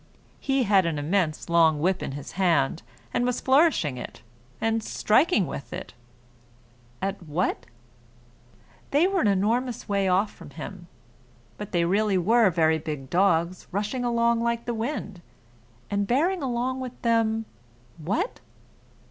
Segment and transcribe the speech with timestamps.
[0.39, 2.81] He had an immense long whip in his hand,
[3.13, 4.23] and was flourishing it,
[4.59, 5.93] and striking with it
[7.03, 7.67] at what?
[8.89, 10.87] They were an enormous way off from him,
[11.55, 15.21] but they really were very big dogs, rushing along like the wind,
[15.91, 17.45] and bearing along with them
[17.99, 18.39] what?